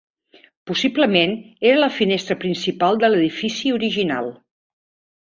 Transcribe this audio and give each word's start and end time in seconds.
Possiblement 0.71 1.35
era 1.73 1.77
la 1.85 1.91
finestra 1.99 2.39
principal 2.47 3.01
de 3.05 3.13
l’edifici 3.15 3.79
original. 3.81 4.37